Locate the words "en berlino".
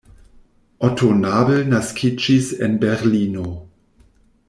2.69-3.47